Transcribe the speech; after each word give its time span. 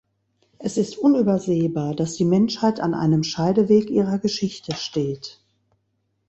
Es 0.57 0.77
ist 0.77 0.97
unübersehbar, 0.97 1.93
dass 1.93 2.15
die 2.15 2.25
Menschheit 2.25 2.79
an 2.79 2.95
einem 2.95 3.21
Scheideweg 3.23 3.91
ihrer 3.91 4.17
Geschichte 4.17 4.73
steht. 4.75 5.39